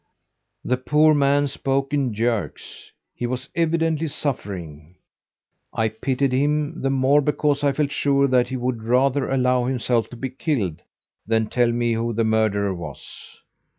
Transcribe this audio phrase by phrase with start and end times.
[0.65, 2.91] "The poor man spoke in jerks.
[3.13, 4.95] He was evidently suffering.
[5.73, 10.09] I pitied him, the more because I felt sure that he would rather allow himself
[10.09, 10.81] to be killed
[11.27, 13.41] than tell me who the murderer was.